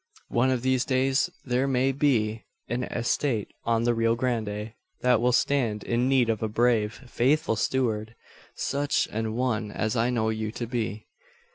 [0.29, 5.31] one of these days there may be an estate on the Rio Grande that will
[5.31, 8.15] stand in need of a brave, faithful steward
[8.55, 11.05] such an one as I know you to be."